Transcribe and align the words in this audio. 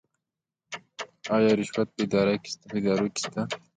آیا 1.35 1.51
رشوت 1.59 1.87
په 1.95 2.01
ادارو 2.79 3.05
کې 3.13 3.19
شته؟ 3.23 3.41